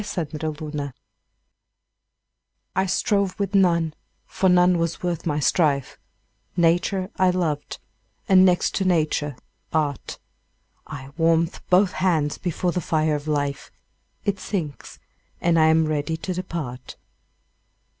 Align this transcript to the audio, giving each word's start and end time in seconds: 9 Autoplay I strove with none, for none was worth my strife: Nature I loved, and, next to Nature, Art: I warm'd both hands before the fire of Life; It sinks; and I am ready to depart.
9 0.01 0.25
Autoplay 0.25 0.93
I 2.75 2.87
strove 2.87 3.39
with 3.39 3.53
none, 3.53 3.93
for 4.25 4.49
none 4.49 4.79
was 4.79 5.03
worth 5.03 5.27
my 5.27 5.39
strife: 5.39 5.99
Nature 6.57 7.11
I 7.17 7.29
loved, 7.29 7.77
and, 8.27 8.43
next 8.43 8.73
to 8.73 8.83
Nature, 8.85 9.35
Art: 9.71 10.17
I 10.87 11.09
warm'd 11.19 11.59
both 11.69 11.91
hands 11.91 12.39
before 12.39 12.71
the 12.71 12.81
fire 12.81 13.13
of 13.13 13.27
Life; 13.27 13.69
It 14.25 14.39
sinks; 14.39 14.97
and 15.39 15.59
I 15.59 15.65
am 15.67 15.85
ready 15.85 16.17
to 16.17 16.33
depart. 16.33 16.95